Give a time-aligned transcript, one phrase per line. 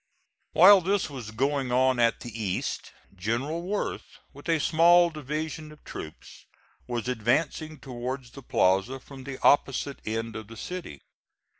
[0.53, 5.83] While this was going on at the east, General Worth, with a small division of
[5.83, 6.47] troops,
[6.87, 11.03] was advancing towards the plaza from the opposite end of the city.